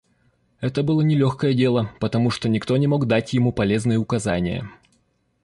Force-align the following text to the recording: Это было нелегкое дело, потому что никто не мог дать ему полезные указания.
Это 0.61 0.81
было 0.81 1.01
нелегкое 1.01 1.53
дело, 1.53 1.91
потому 1.99 2.31
что 2.31 2.49
никто 2.49 2.75
не 2.75 2.87
мог 2.87 3.05
дать 3.05 3.33
ему 3.33 3.53
полезные 3.53 3.99
указания. 3.99 4.67